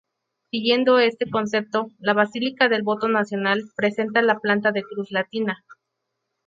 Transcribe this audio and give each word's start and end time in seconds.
Siguiendo 0.49 0.97
este 0.97 1.29
concepto, 1.29 1.91
la 1.99 2.13
Basílica 2.15 2.69
del 2.69 2.81
Voto 2.81 3.07
Nacional 3.07 3.61
presenta 3.75 4.23
la 4.23 4.39
planta 4.39 4.71
de 4.71 4.81
cruz 4.81 5.11
latina. 5.11 5.63